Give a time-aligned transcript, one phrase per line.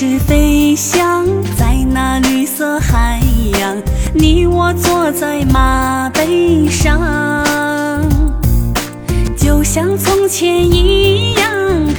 [0.00, 1.26] 是飞翔
[1.58, 3.20] 在那绿色海
[3.60, 3.76] 洋
[4.14, 6.98] 你我坐在马背上。
[9.36, 11.44] 就像从前一样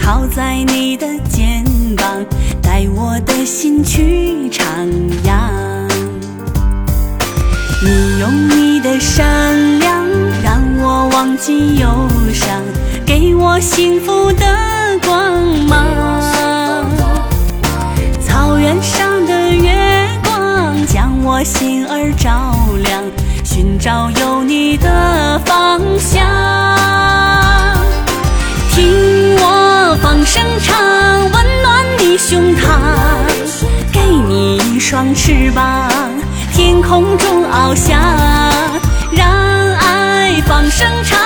[0.02, 1.64] 靠在你的肩
[1.96, 2.26] 膀
[2.60, 4.64] 带我的心去徜
[5.24, 5.88] 徉。
[7.84, 10.10] 你用你的善良
[10.44, 11.88] 让我忘记忧
[12.34, 12.64] 伤
[13.06, 14.71] 给我幸福的
[23.82, 26.24] 找有你的方向。
[28.70, 30.78] 听我放声唱，
[31.32, 32.78] 温暖你胸膛，
[33.92, 35.90] 给你一双翅膀。
[36.54, 38.00] 天空中翱翔，
[39.14, 41.20] 让爱放声唱，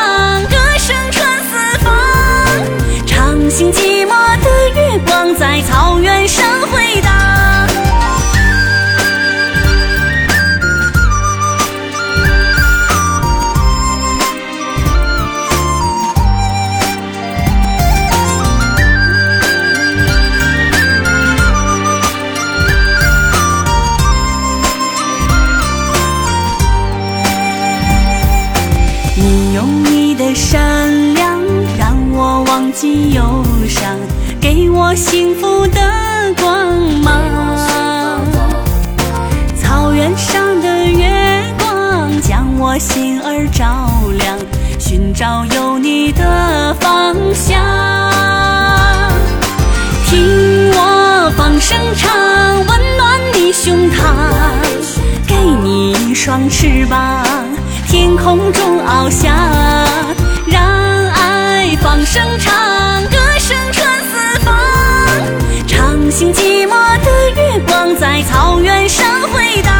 [32.75, 33.23] 我忘记忧
[33.69, 33.97] 伤，
[34.41, 35.79] 给我幸福的
[36.35, 37.21] 光芒。
[39.55, 41.09] 草原上的月
[41.57, 44.37] 光将我心儿照亮，
[44.77, 47.63] 寻找有你的方向。
[50.05, 52.11] 听我放声唱，
[52.57, 53.95] 温暖你胸膛，
[55.25, 55.33] 给
[55.63, 57.23] 你一双翅膀。
[57.87, 59.33] 天空中翱翔，
[60.45, 60.61] 让
[61.11, 62.53] 爱放声唱，
[68.29, 69.73] 草原上回荡。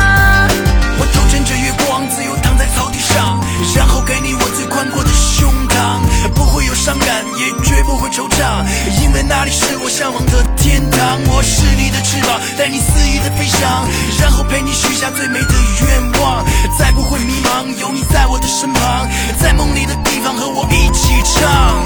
[0.97, 3.39] 我头枕着月光，自由躺在草地上，
[3.75, 5.99] 然后给你我最宽阔的胸膛，
[6.33, 8.63] 不会有伤感，也绝不会惆怅，
[9.01, 11.19] 因为那里是我向往的天堂。
[11.27, 13.85] 我是你的翅膀，带你肆意的飞翔，
[14.21, 16.45] 然后陪你许下最美的愿望，
[16.79, 19.07] 再不会迷茫，有你在我的身旁，
[19.39, 21.83] 在梦里的地方和我一起唱。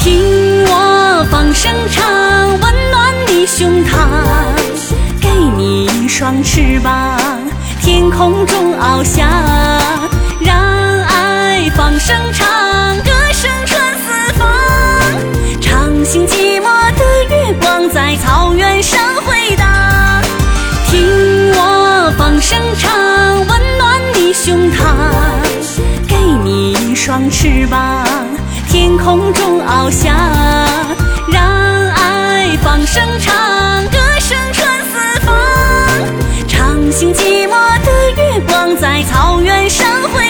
[0.00, 2.04] 听我放声唱，
[6.44, 7.18] 翅膀，
[7.80, 9.26] 天空中翱翔，
[10.40, 10.54] 让
[11.04, 12.46] 爱放声唱，
[12.98, 14.46] 歌声传四方。
[15.60, 19.66] 长信寂寞的月光在草原上回荡，
[20.86, 22.92] 听我放声唱，
[23.48, 24.94] 温暖你胸膛，
[26.06, 28.06] 给你一双翅膀。
[28.68, 30.14] 天空中翱翔，
[38.94, 40.23] 在草原上。